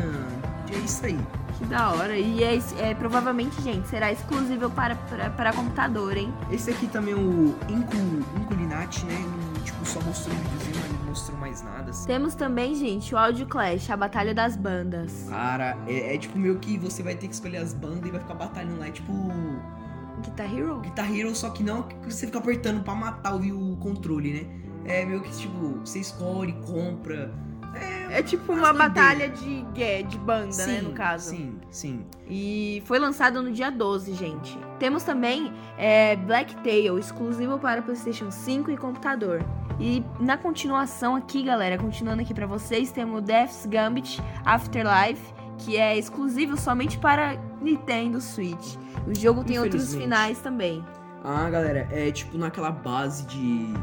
É 0.71 0.77
isso 0.77 1.05
aí. 1.05 1.19
que 1.57 1.65
da 1.65 1.91
hora. 1.91 2.17
E 2.17 2.43
é, 2.43 2.59
é, 2.79 2.93
provavelmente, 2.95 3.61
gente, 3.61 3.87
será 3.87 4.11
exclusivo 4.11 4.69
para, 4.69 4.95
para, 4.95 5.29
para 5.29 5.53
computador, 5.53 6.17
hein? 6.17 6.33
Esse 6.49 6.71
aqui 6.71 6.87
também 6.87 7.13
é 7.13 7.17
o 7.17 7.55
Incu, 7.69 7.97
Inculinati, 8.41 9.05
né? 9.05 9.15
Tipo, 9.63 9.85
só 9.85 10.01
mostrou 10.01 10.35
um 10.35 10.39
videozinho, 10.39 10.75
mas 10.81 10.99
não 10.99 11.05
mostrou 11.07 11.37
mais 11.37 11.61
nada. 11.61 11.91
Assim. 11.91 12.07
Temos 12.07 12.35
também, 12.35 12.73
gente, 12.75 13.13
o 13.13 13.17
Audio 13.17 13.45
Clash, 13.45 13.89
a 13.89 13.97
Batalha 13.97 14.33
das 14.33 14.55
Bandas. 14.55 15.25
Cara, 15.29 15.77
é, 15.87 16.15
é 16.15 16.17
tipo 16.17 16.37
meio 16.39 16.57
que 16.57 16.77
você 16.77 17.03
vai 17.03 17.15
ter 17.15 17.27
que 17.27 17.33
escolher 17.33 17.57
as 17.57 17.73
bandas 17.73 18.07
e 18.07 18.11
vai 18.11 18.19
ficar 18.19 18.33
batalhando 18.35 18.79
lá. 18.79 18.87
É 18.87 18.91
tipo 18.91 19.13
Guitar 20.21 20.53
Hero? 20.53 20.79
Guitar 20.79 21.13
Hero, 21.13 21.35
só 21.35 21.49
que 21.49 21.63
não 21.63 21.83
que 21.83 21.95
você 22.05 22.25
fica 22.25 22.39
apertando 22.39 22.83
pra 22.83 22.95
matar 22.95 23.35
o 23.35 23.77
controle, 23.77 24.33
né? 24.33 24.61
É 24.85 25.05
meio 25.05 25.21
que 25.21 25.31
tipo, 25.35 25.79
você 25.79 25.99
escolhe, 25.99 26.53
compra. 26.65 27.31
É 28.09 28.21
tipo 28.21 28.51
uma 28.51 28.73
batalha 28.73 29.29
de, 29.29 29.63
de, 29.63 30.03
de 30.03 30.17
banda, 30.17 30.67
né, 30.67 30.81
no 30.81 30.91
caso. 30.91 31.29
Sim, 31.29 31.59
sim. 31.69 32.05
E 32.27 32.83
foi 32.85 32.99
lançado 32.99 33.41
no 33.41 33.51
dia 33.51 33.69
12, 33.69 34.13
gente. 34.13 34.57
Temos 34.77 35.03
também 35.03 35.53
é, 35.77 36.15
Black 36.17 36.55
Tail, 36.57 36.99
exclusivo 36.99 37.57
para 37.57 37.81
PlayStation 37.81 38.29
5 38.29 38.71
e 38.71 38.77
computador. 38.77 39.43
E 39.79 40.03
na 40.19 40.37
continuação 40.37 41.15
aqui, 41.15 41.41
galera, 41.43 41.77
continuando 41.77 42.21
aqui 42.21 42.33
pra 42.33 42.45
vocês, 42.45 42.91
temos 42.91 43.21
Death's 43.23 43.65
Gambit 43.65 44.21
Afterlife, 44.45 45.33
que 45.57 45.77
é 45.77 45.97
exclusivo 45.97 46.57
somente 46.57 46.97
para 46.97 47.37
Nintendo 47.61 48.19
Switch. 48.19 48.75
O 49.07 49.15
jogo 49.15 49.43
tem 49.43 49.59
outros 49.59 49.95
finais 49.95 50.39
também. 50.39 50.83
Ah, 51.23 51.49
galera, 51.49 51.87
é 51.91 52.11
tipo 52.11 52.37
naquela 52.37 52.71
base 52.71 53.25
de. 53.27 53.73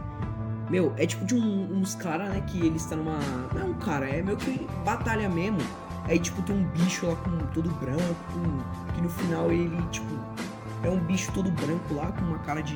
Meu, 0.70 0.92
é 0.96 1.06
tipo 1.06 1.24
de 1.24 1.34
um- 1.34 1.78
uns 1.80 1.94
caras, 1.94 2.28
né? 2.30 2.40
Que 2.46 2.58
eles 2.66 2.82
estão 2.82 2.98
numa. 2.98 3.18
Não 3.54 3.62
é 3.62 3.64
um 3.64 3.74
cara, 3.74 4.08
é 4.08 4.20
meio 4.22 4.36
que 4.36 4.66
batalha 4.84 5.28
mesmo. 5.28 5.58
Aí, 6.06 6.18
tipo, 6.18 6.40
tem 6.42 6.56
um 6.56 6.64
bicho 6.64 7.06
lá 7.06 7.16
com 7.16 7.30
todo 7.52 7.68
branco. 7.70 8.02
com- 8.32 8.92
Que 8.94 9.00
no 9.02 9.08
final 9.08 9.50
ele, 9.50 9.80
tipo. 9.90 10.06
É 10.82 10.88
um 10.88 10.98
bicho 11.00 11.32
todo 11.32 11.50
branco 11.50 11.94
lá, 11.94 12.12
com 12.12 12.24
uma 12.24 12.38
cara 12.40 12.62
de. 12.62 12.74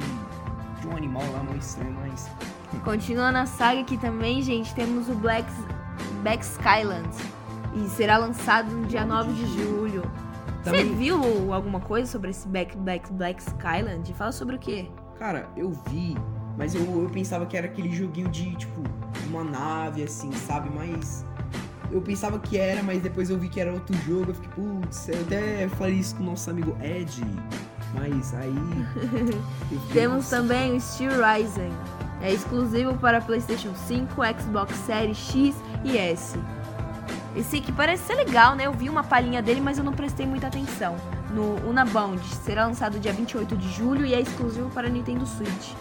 De 0.81 0.89
um 0.89 0.97
animal 0.97 1.23
lá, 1.33 1.43
muito 1.43 1.63
estranho, 1.63 1.95
mas. 2.01 2.29
Continuando 2.83 3.39
a 3.39 3.47
saga 3.47 3.81
aqui 3.83 3.97
também, 3.99 4.43
gente, 4.43 4.75
temos 4.75 5.09
o 5.09 5.15
Black, 5.15 5.49
Black 6.23 6.45
Skyland. 6.45 7.09
E 7.75 7.89
será 7.89 8.17
lançado 8.19 8.71
no 8.71 8.87
dia 8.87 9.05
9 9.05 9.33
de 9.33 9.47
julho. 9.47 10.03
Você 10.65 10.85
viu 10.85 11.53
alguma 11.53 11.81
coisa 11.81 12.11
sobre 12.11 12.31
esse 12.31 12.47
Black, 12.49 12.77
Black, 12.77 13.13
Black 13.13 13.41
Skyland? 13.43 14.13
Fala 14.15 14.33
sobre 14.33 14.57
o 14.57 14.59
quê? 14.59 14.91
cara, 15.19 15.49
eu 15.57 15.71
vi, 15.89 16.17
mas 16.57 16.75
eu, 16.75 17.03
eu 17.03 17.09
pensava 17.11 17.47
que 17.47 17.57
era 17.57 17.67
aquele 17.67 17.91
joguinho 17.91 18.29
de, 18.29 18.55
tipo, 18.57 18.83
uma 19.29 19.45
nave, 19.45 20.03
assim, 20.03 20.33
sabe? 20.33 20.71
Mas. 20.75 21.25
Eu 21.91 22.01
pensava 22.01 22.39
que 22.39 22.57
era, 22.57 22.83
mas 22.83 23.03
depois 23.03 23.29
eu 23.29 23.39
vi 23.39 23.51
que 23.51 23.61
era 23.61 23.71
outro 23.71 23.95
jogo. 24.07 24.31
Eu 24.31 24.35
fiquei, 24.35 24.51
putz, 24.51 25.09
eu 25.09 25.21
até 25.21 25.69
falei 25.69 25.97
isso 25.97 26.17
com 26.17 26.23
o 26.23 26.27
nosso 26.27 26.49
amigo 26.49 26.75
Ed. 26.83 27.23
Mas 27.95 28.33
aí. 28.35 28.55
Temos 29.93 30.29
também 30.31 30.75
o 30.75 30.81
Steel 30.81 31.13
Rising. 31.13 31.73
É 32.23 32.33
exclusivo 32.33 32.95
para 32.95 33.21
PlayStation 33.21 33.75
5, 33.75 34.15
Xbox 34.41 34.75
Series 34.87 35.19
X 35.19 35.55
e 35.85 35.99
S. 35.99 36.39
Esse 37.35 37.57
aqui 37.59 37.73
parece 37.73 38.05
ser 38.05 38.15
legal, 38.15 38.55
né? 38.55 38.67
Eu 38.67 38.73
vi 38.73 38.89
uma 38.89 39.03
palhinha 39.03 39.43
dele, 39.43 39.61
mas 39.61 39.77
eu 39.77 39.85
não 39.85 39.93
prestei 39.93 40.27
muita 40.27 40.47
atenção. 40.47 40.97
No 41.33 41.57
Unabound 41.69 42.23
será 42.45 42.67
lançado 42.67 42.99
dia 43.01 43.13
28 43.13 43.57
de 43.57 43.71
julho 43.71 44.05
e 44.05 44.13
é 44.13 44.21
exclusivo 44.21 44.69
para 44.71 44.89
Nintendo 44.89 45.25
Switch. 45.27 45.73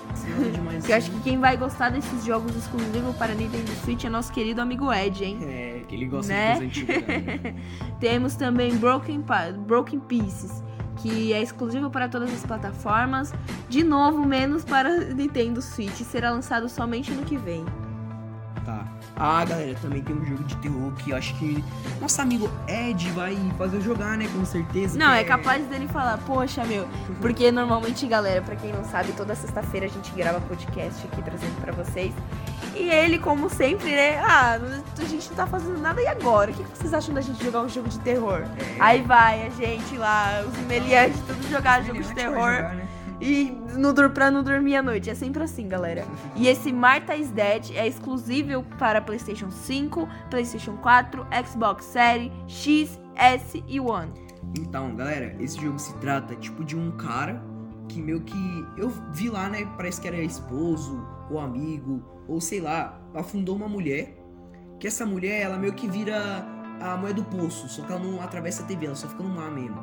demais 0.54 0.88
eu 0.88 0.96
acho 0.96 1.12
que 1.12 1.20
quem 1.22 1.40
vai 1.40 1.58
gostar 1.58 1.90
desses 1.90 2.24
jogos 2.24 2.56
exclusivos 2.56 3.16
para 3.18 3.34
Nintendo 3.34 3.70
Switch 3.84 4.06
é 4.06 4.10
nosso 4.10 4.32
querido 4.32 4.62
amigo 4.62 4.92
Ed, 4.94 5.24
hein? 5.24 5.40
É, 5.42 5.84
que 5.88 5.96
ele 5.96 6.06
gosta 6.06 6.32
Né? 6.32 6.60
de 6.68 6.86
né? 6.86 7.56
Temos 8.00 8.36
também 8.36 8.78
Broken, 8.78 9.26
Broken 9.68 10.00
Pieces, 10.00 10.64
que 10.98 11.34
é 11.34 11.42
exclusivo 11.42 11.90
para 11.90 12.08
todas 12.08 12.32
as 12.34 12.46
plataformas. 12.46 13.34
De 13.68 13.84
novo, 13.84 14.26
menos 14.26 14.64
para 14.64 14.90
Nintendo 15.14 15.62
Switch. 15.62 16.02
Será 16.02 16.32
lançado 16.32 16.70
somente 16.70 17.12
no 17.12 17.24
que 17.24 17.36
vem. 17.38 17.66
Tá. 18.64 18.86
Ah, 19.24 19.46
galera, 19.46 19.78
também 19.80 20.02
tem 20.02 20.16
um 20.16 20.26
jogo 20.26 20.44
de 20.46 20.56
terror 20.56 20.92
que 20.94 21.12
eu 21.12 21.16
acho 21.16 21.38
que 21.38 21.64
nosso 22.02 22.20
amigo 22.20 22.50
Ed 22.68 23.08
vai 23.12 23.38
fazer 23.56 23.78
eu 23.78 23.82
jogar, 23.82 24.18
né? 24.18 24.28
Com 24.34 24.44
certeza. 24.44 24.98
Não, 24.98 25.12
que 25.12 25.20
é 25.20 25.24
capaz 25.24 25.64
dele 25.68 25.88
falar, 25.88 26.18
poxa, 26.26 26.64
meu. 26.66 26.88
Porque 27.22 27.52
normalmente, 27.52 28.08
galera, 28.08 28.42
pra 28.42 28.56
quem 28.56 28.74
não 28.74 28.84
sabe, 28.84 29.12
toda 29.12 29.36
sexta-feira 29.36 29.86
a 29.86 29.90
gente 29.90 30.12
grava 30.14 30.42
podcast 30.42 31.06
aqui 31.06 31.22
trazendo 31.22 31.62
pra 31.62 31.72
vocês. 31.72 32.12
E 32.76 32.90
ele, 32.90 33.20
como 33.20 33.48
sempre, 33.48 33.92
né? 33.92 34.18
Ah, 34.24 34.60
a 35.00 35.04
gente 35.04 35.30
não 35.30 35.36
tá 35.36 35.46
fazendo 35.46 35.78
nada 35.78 36.02
e 36.02 36.08
agora? 36.08 36.50
O 36.50 36.54
que 36.56 36.64
vocês 36.76 36.92
acham 36.92 37.14
da 37.14 37.22
gente 37.22 37.44
jogar 37.44 37.62
um 37.62 37.70
jogo 37.70 37.90
de 37.90 38.00
terror? 38.00 38.42
É. 38.42 38.78
Aí 38.80 39.04
vai 39.04 39.46
a 39.46 39.50
gente 39.52 39.98
lá, 39.98 40.44
os 40.48 40.58
meliantes, 40.66 41.20
tudo 41.28 41.48
jogar 41.48 41.84
jogo 41.84 42.02
de 42.02 42.12
terror. 42.16 42.72
E 43.22 43.52
no, 43.78 43.94
pra 44.10 44.32
não 44.32 44.44
dormir 44.44 44.76
à 44.76 44.82
noite. 44.82 45.10
É 45.10 45.16
sempre 45.16 45.44
assim, 45.44 45.68
galera. 45.68 46.04
E 46.36 46.48
esse 46.48 46.74
Martha 46.74 47.16
is 47.16 47.30
Dead 47.30 47.72
é 47.76 47.88
exclusivo 47.88 48.64
para 48.80 49.00
PlayStation 49.00 49.52
5, 49.52 50.08
PlayStation 50.30 50.76
4, 50.78 51.26
Xbox 51.46 51.86
Series, 51.86 52.32
X, 52.48 53.00
S 53.16 53.64
e 53.68 53.80
One. 53.80 54.12
Então, 54.58 54.96
galera, 54.96 55.36
esse 55.40 55.62
jogo 55.62 55.78
se 55.78 55.94
trata 55.98 56.36
tipo 56.36 56.64
de 56.64 56.76
um 56.76 56.92
cara 56.92 57.42
que 57.88 58.02
meio 58.02 58.22
que 58.22 58.66
eu 58.76 58.90
vi 59.14 59.30
lá, 59.30 59.48
né? 59.50 59.68
Parece 59.78 60.02
que 60.02 60.08
era 60.08 60.18
esposo 60.18 61.06
ou 61.30 61.40
amigo 61.40 62.04
ou 62.28 62.42
sei 62.42 62.60
lá, 62.60 63.00
afundou 63.14 63.56
uma 63.56 63.68
mulher. 63.68 64.18
Que 64.80 64.88
essa 64.88 65.06
mulher, 65.06 65.42
ela 65.42 65.58
meio 65.60 65.74
que 65.74 65.88
vira 65.88 66.44
a 66.82 66.98
mulher 66.98 67.14
do 67.14 67.24
poço, 67.24 67.70
só 67.70 67.84
que 67.84 67.92
ela 67.92 68.02
não 68.02 68.20
atravessa 68.20 68.64
a 68.64 68.66
TV, 68.66 68.88
ela 68.88 68.96
só 68.96 69.08
fica 69.08 69.22
no 69.22 69.30
mar 69.30 69.52
mesmo. 69.52 69.80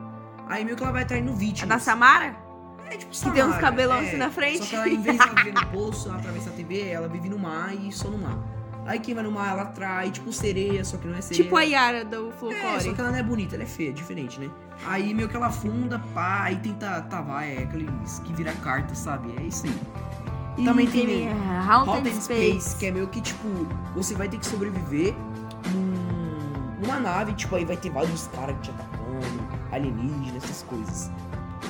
Aí 0.49 0.64
meio 0.64 0.76
que 0.76 0.83
ela 0.83 0.92
vai 0.92 1.02
atraindo 1.02 1.30
É 1.30 1.37
vítimas. 1.37 1.68
da 1.68 1.78
Samara? 1.78 2.47
É 2.90 2.97
tipo 2.97 3.12
Que 3.12 3.30
tem 3.30 3.45
uns 3.45 3.57
cabelão 3.57 3.97
é. 3.99 4.07
assim 4.09 4.16
na 4.16 4.30
frente. 4.30 4.59
Só 4.59 4.64
que 4.66 4.76
ela, 4.76 4.88
em 4.88 5.00
vez 5.02 5.16
de 5.16 5.23
ela 5.23 5.35
viver 5.35 5.52
no 5.54 5.66
poço, 5.68 6.09
ela 6.09 6.18
atravessa 6.18 6.50
a 6.50 6.52
TV, 6.52 6.88
ela 6.88 7.09
vive 7.09 7.28
no 7.28 7.38
mar 7.38 7.75
e 7.75 7.92
só 7.92 8.09
no 8.09 8.18
mar. 8.18 8.38
Aí 8.87 8.99
quem 8.99 9.14
vai 9.14 9.23
no 9.23 9.30
mar, 9.30 9.50
ela 9.50 9.62
atrai, 9.62 10.11
tipo 10.11 10.33
sereia, 10.33 10.83
só 10.83 10.97
que 10.97 11.07
não 11.07 11.14
é 11.14 11.21
sereia. 11.21 11.45
Tipo 11.45 11.57
a 11.57 11.62
Yara 11.62 12.04
do 12.07 12.30
É, 12.30 12.33
Folclore. 12.33 12.80
só 12.80 12.92
que 12.95 13.00
ela 13.00 13.11
não 13.11 13.18
é 13.18 13.23
bonita, 13.23 13.54
ela 13.54 13.64
é 13.64 13.66
feia, 13.66 13.92
diferente, 13.92 14.40
né? 14.40 14.49
Aí 14.87 15.12
meio 15.12 15.28
que 15.28 15.37
ela 15.37 15.49
afunda, 15.49 15.99
pá, 16.14 16.45
aí 16.45 16.57
tenta 16.57 17.02
tavar, 17.02 17.45
é 17.47 17.64
aqueles 17.64 18.18
que 18.21 18.33
vira 18.33 18.52
carta, 18.64 18.95
sabe? 18.95 19.35
É 19.38 19.42
isso 19.42 19.66
aí. 19.66 19.75
E 20.57 20.64
também 20.64 20.87
tem 20.87 21.28
é, 21.28 21.33
Haunted 21.68 21.90
Haunted 22.09 22.16
Space, 22.23 22.61
Space. 22.61 22.76
que 22.78 22.87
é 22.87 22.90
meio 22.90 23.09
que 23.09 23.21
tipo, 23.21 23.47
você 23.95 24.14
vai 24.14 24.26
ter 24.28 24.38
que 24.38 24.47
sobreviver 24.47 25.14
num- 25.75 26.78
numa 26.80 26.99
nave, 26.99 27.33
tipo, 27.35 27.54
aí 27.57 27.64
vai 27.64 27.76
ter 27.76 27.90
vários 27.90 28.26
caras 28.28 28.57
te 28.62 28.71
atacando, 28.71 29.49
alienígenas, 29.71 30.42
essas 30.45 30.62
coisas. 30.62 31.11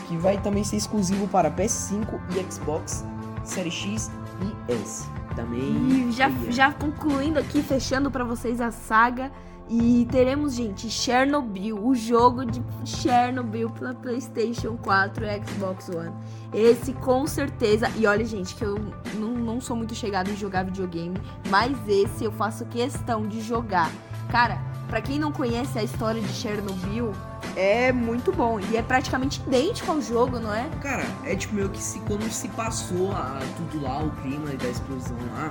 Que 0.09 0.17
vai 0.17 0.41
também 0.41 0.65
ser 0.65 0.77
exclusivo 0.77 1.29
para 1.29 1.51
PS5 1.51 2.19
e 2.31 2.53
Xbox 2.53 3.05
Series 3.45 3.75
X 3.75 4.11
e 4.43 4.73
S. 4.73 5.07
Também. 5.37 6.09
E 6.09 6.13
já, 6.13 6.31
já 6.49 6.73
concluindo 6.73 7.39
aqui, 7.39 7.63
fechando 7.63 8.11
pra 8.11 8.25
vocês 8.25 8.61
a 8.61 8.71
saga. 8.71 9.31
E 9.71 10.09
teremos, 10.11 10.55
gente, 10.55 10.89
Chernobyl, 10.89 11.79
o 11.85 11.95
jogo 11.95 12.47
de 12.47 12.63
Chernobyl 12.87 13.69
pra 13.69 13.93
PlayStation 13.93 14.79
4 14.79 15.27
e 15.27 15.45
Xbox 15.45 15.91
One. 15.91 16.13
Esse 16.55 16.95
com 16.95 17.27
certeza. 17.27 17.91
E 17.97 18.07
olha, 18.07 18.25
gente, 18.25 18.55
que 18.55 18.65
eu 18.65 18.77
não, 19.17 19.35
não 19.35 19.61
sou 19.61 19.77
muito 19.77 19.95
chegada 19.95 20.31
em 20.31 20.37
jogar 20.37 20.65
videogame, 20.65 21.21
mas 21.51 21.77
esse 21.87 22.25
eu 22.25 22.33
faço 22.33 22.65
questão 22.65 23.29
de 23.29 23.43
jogar. 23.43 23.93
Cara, 24.31 24.59
pra 24.89 25.03
quem 25.03 25.19
não 25.19 25.31
conhece 25.31 25.79
a 25.79 25.83
história 25.83 26.21
de 26.21 26.33
Chernobyl, 26.33 27.13
é 27.57 27.93
muito 27.93 28.33
bom. 28.33 28.59
E 28.61 28.77
é 28.77 28.83
praticamente 28.83 29.41
idêntico 29.47 29.91
ao 29.91 30.01
jogo, 30.01 30.39
não 30.39 30.55
é? 30.55 30.69
Cara, 30.81 31.05
é 31.25 31.35
tipo 31.35 31.55
meio 31.55 31.69
que 31.69 31.83
se 31.83 31.99
quando 32.01 32.29
se 32.31 32.49
passou 32.49 33.13
a, 33.13 33.39
tudo 33.57 33.83
lá, 33.83 34.03
o 34.03 34.11
clima 34.23 34.51
da 34.51 34.69
explosão 34.69 35.17
lá, 35.35 35.49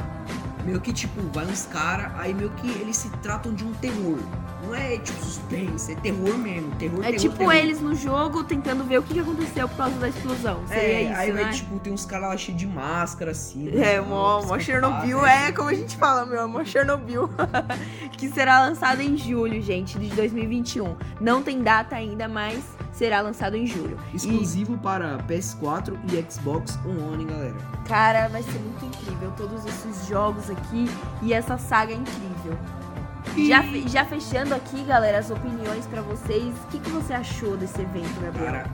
meio 0.67 0.81
que 0.81 0.91
tipo, 0.91 1.21
vai 1.33 1.45
uns 1.45 1.65
caras, 1.65 2.11
aí 2.17 2.33
meio 2.33 2.49
que 2.51 2.67
eles 2.69 2.97
se 2.97 3.09
tratam 3.19 3.53
de 3.53 3.63
um 3.63 3.71
terror. 3.75 4.17
Não 4.65 4.75
é 4.75 4.97
tipo 4.97 5.23
suspense, 5.23 5.93
é 5.93 5.95
terror 5.95 6.37
mesmo. 6.37 6.69
Terror, 6.75 6.99
É 6.99 7.03
terror, 7.11 7.19
tipo 7.21 7.37
terror. 7.37 7.55
eles 7.55 7.79
no 7.79 7.95
jogo 7.95 8.43
tentando 8.43 8.83
ver 8.83 8.97
o 8.99 9.03
que 9.03 9.17
aconteceu 9.17 9.69
por 9.69 9.77
causa 9.77 9.95
da 9.97 10.09
explosão. 10.09 10.61
Seria 10.67 10.83
É, 10.83 11.03
isso, 11.03 11.13
aí 11.21 11.31
né? 11.31 11.43
vai, 11.43 11.53
tipo, 11.53 11.79
tem 11.79 11.93
uns 11.93 12.05
caras 12.05 12.29
lá 12.29 12.37
cheios 12.37 12.59
de 12.59 12.67
máscara, 12.67 13.31
assim. 13.31 13.69
É, 13.69 13.71
né, 13.71 14.01
mó, 14.01 14.41
mó 14.43 14.59
Chernobyl 14.59 15.25
é 15.25 15.51
como 15.53 15.69
a 15.69 15.73
gente 15.73 15.95
fala, 15.95 16.25
meu 16.25 16.41
amor, 16.41 16.65
Chernobyl. 16.65 17.29
que 18.17 18.27
será 18.29 18.59
lançado 18.59 18.99
em 19.01 19.15
julho, 19.15 19.61
gente, 19.61 19.97
de 19.97 20.09
2021. 20.09 20.95
Não 21.21 21.41
tem 21.41 21.61
data 21.63 21.95
ainda, 21.95 22.27
mas 22.27 22.61
será 22.97 23.21
lançado 23.21 23.55
em 23.55 23.65
julho. 23.67 23.97
Exclusivo 24.13 24.77
para 24.79 25.17
PS4 25.19 25.95
e 26.11 26.31
Xbox 26.31 26.77
One, 26.85 27.25
galera. 27.25 27.55
Cara, 27.87 28.27
vai 28.27 28.41
ser 28.41 28.59
muito 28.59 28.85
incrível 28.85 29.31
todos 29.37 29.65
esses 29.65 30.07
jogos 30.07 30.49
aqui 30.49 30.89
e 31.21 31.31
essa 31.31 31.57
saga 31.57 31.93
é 31.93 31.95
incrível. 31.95 32.57
E- 33.35 33.47
Já, 33.49 33.61
fe- 33.61 33.87
já 33.87 34.03
fechando 34.05 34.55
aqui, 34.55 34.83
galera, 34.83 35.19
as 35.19 35.29
opiniões 35.29 35.85
pra 35.85 36.01
vocês. 36.01 36.53
O 36.63 36.67
que, 36.71 36.79
que 36.79 36.89
você 36.89 37.13
achou 37.13 37.55
desse 37.55 37.79
evento, 37.81 38.19
Gabriel? 38.19 38.45
Cara, 38.47 38.69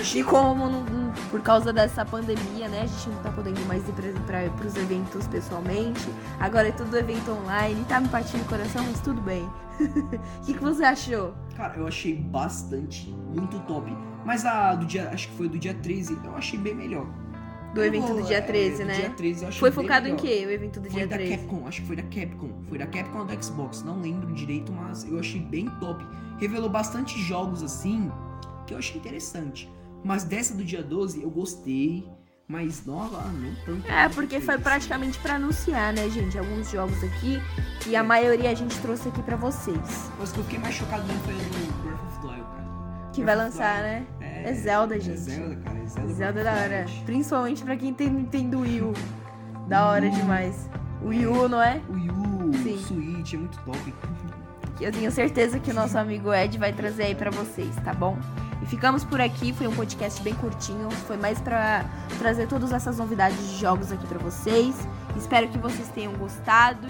E 0.00 0.02
achei 0.02 0.24
como 0.24 0.66
não- 0.66 0.82
não- 0.84 1.12
por 1.30 1.42
causa 1.42 1.74
dessa 1.74 2.06
pandemia, 2.06 2.68
né, 2.68 2.82
a 2.82 2.86
gente 2.86 3.10
não 3.10 3.22
tá 3.22 3.30
podendo 3.30 3.60
mais 3.66 3.86
ir 3.86 3.92
para 4.26 4.48
pros 4.56 4.74
eventos 4.76 5.26
pessoalmente. 5.26 6.08
Agora 6.38 6.68
é 6.68 6.72
tudo 6.72 6.96
evento 6.96 7.30
online, 7.30 7.84
tá 7.86 8.00
me 8.00 8.08
partindo 8.08 8.40
o 8.40 8.44
coração, 8.46 8.82
mas 8.86 8.98
tudo 9.00 9.20
bem. 9.20 9.42
O 9.44 9.76
que, 10.46 10.54
que 10.54 10.60
você 10.60 10.84
achou? 10.84 11.34
Cara, 11.54 11.76
eu 11.76 11.86
achei 11.86 12.16
bastante, 12.16 13.10
muito 13.10 13.58
top. 13.60 13.94
Mas 14.24 14.46
a 14.46 14.74
do 14.74 14.86
dia, 14.86 15.10
acho 15.12 15.28
que 15.28 15.34
foi 15.36 15.48
do 15.50 15.58
dia 15.58 15.74
13, 15.74 16.18
eu 16.24 16.34
achei 16.34 16.58
bem 16.58 16.74
melhor. 16.74 17.06
Do 17.74 17.82
Eu 17.82 17.84
evento 17.84 18.06
vou- 18.06 18.16
do 18.16 18.22
dia 18.26 18.38
é, 18.38 18.40
13, 18.40 18.82
do 18.82 18.86
né? 18.88 18.94
Dia 18.94 19.10
13 19.10 19.42
eu 19.42 19.48
achei 19.48 19.60
Foi 19.60 19.70
focado 19.70 20.08
em 20.08 20.16
quê, 20.16 20.44
o 20.46 20.50
evento 20.50 20.80
do 20.80 20.90
Foi 20.90 20.98
dia 21.00 21.06
da 21.06 21.16
13? 21.16 21.36
Capcom, 21.36 21.66
acho 21.68 21.80
que 21.82 21.86
foi 21.86 21.96
da 21.96 22.02
Capcom. 22.04 22.50
Foi 22.68 22.78
da 22.78 22.86
Capcom 22.86 23.18
ou 23.18 23.24
do 23.26 23.44
Xbox, 23.44 23.82
não 23.82 24.00
lembro 24.00 24.32
direito, 24.32 24.72
mas 24.72 25.04
eu 25.04 25.18
achei 25.20 25.40
bem 25.42 25.66
top. 25.78 26.02
Revelou 26.38 26.70
bastante 26.70 27.20
jogos 27.20 27.62
assim, 27.62 28.10
que 28.66 28.72
eu 28.74 28.78
achei 28.78 28.96
interessante. 28.96 29.70
Mas 30.04 30.24
dessa 30.24 30.54
do 30.54 30.64
dia 30.64 30.82
12 30.82 31.22
eu 31.22 31.30
gostei, 31.30 32.08
mas 32.48 32.84
nova, 32.86 33.18
ah, 33.24 33.28
não 33.32 33.54
tanto. 33.64 33.86
É, 33.90 34.08
porque 34.08 34.40
foi 34.40 34.58
praticamente 34.58 35.18
pra 35.18 35.34
anunciar, 35.34 35.92
né, 35.92 36.08
gente? 36.08 36.38
Alguns 36.38 36.70
jogos 36.70 37.02
aqui 37.04 37.40
e 37.86 37.94
a 37.94 38.02
maioria 38.02 38.50
a 38.50 38.54
gente 38.54 38.78
trouxe 38.80 39.08
aqui 39.08 39.22
pra 39.22 39.36
vocês. 39.36 40.10
Mas 40.18 40.30
o 40.30 40.34
que 40.34 40.40
eu 40.40 40.44
fiquei 40.44 40.58
mais 40.58 40.74
chocado 40.74 41.04
mesmo 41.04 41.20
foi 41.22 41.34
do 41.34 41.82
Breath 41.82 42.00
of 42.02 42.20
the 42.20 42.26
Wild, 42.28 42.42
cara. 42.42 43.10
Que 43.12 43.24
vai 43.24 43.36
Breath 43.36 43.52
the 43.52 43.58
lançar, 43.58 43.82
né? 43.82 44.06
É 44.20 44.54
Zelda, 44.54 44.98
gente. 44.98 45.12
É 45.12 45.16
Zelda, 45.16 45.56
cara. 45.56 45.78
É 45.78 45.86
Zelda, 45.86 46.14
Zelda 46.14 46.40
é 46.40 46.44
da 46.44 46.52
hora. 46.54 46.86
Principalmente 47.04 47.62
pra 47.62 47.76
quem 47.76 47.92
tem 47.92 48.08
Nintendo 48.08 48.60
Wii 48.60 48.80
U. 48.82 48.92
Da 49.68 49.86
hora 49.86 50.06
U. 50.06 50.10
demais. 50.10 50.68
O 51.02 51.08
Wii 51.08 51.26
U, 51.26 51.48
não 51.48 51.62
é? 51.62 51.80
O 51.88 51.92
Wii 51.92 52.10
U, 52.10 52.52
Sim. 52.62 52.78
Switch, 52.78 53.34
é 53.34 53.36
muito 53.36 53.58
top. 53.64 53.94
eu 54.80 54.90
tenho 54.90 55.10
certeza 55.12 55.58
que 55.60 55.70
o 55.70 55.74
nosso 55.74 55.96
amigo 55.98 56.32
Ed 56.32 56.56
vai 56.58 56.72
trazer 56.72 57.04
aí 57.04 57.14
pra 57.14 57.30
vocês, 57.30 57.74
tá 57.84 57.92
bom? 57.92 58.18
Ficamos 58.70 59.02
por 59.02 59.20
aqui, 59.20 59.52
foi 59.52 59.66
um 59.66 59.74
podcast 59.74 60.22
bem 60.22 60.32
curtinho, 60.32 60.88
foi 60.92 61.16
mais 61.16 61.40
pra 61.40 61.84
trazer 62.20 62.46
todas 62.46 62.70
essas 62.70 62.98
novidades 62.98 63.36
de 63.36 63.58
jogos 63.58 63.90
aqui 63.90 64.06
pra 64.06 64.18
vocês. 64.20 64.86
Espero 65.16 65.48
que 65.48 65.58
vocês 65.58 65.88
tenham 65.88 66.12
gostado 66.12 66.86